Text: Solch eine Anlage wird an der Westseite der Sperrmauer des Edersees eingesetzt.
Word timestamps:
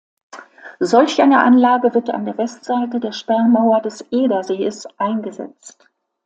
Solch 0.79 1.21
eine 1.21 1.43
Anlage 1.43 1.93
wird 1.93 2.09
an 2.09 2.25
der 2.25 2.35
Westseite 2.35 2.99
der 2.99 3.11
Sperrmauer 3.11 3.81
des 3.81 4.03
Edersees 4.09 4.87
eingesetzt. 4.97 5.89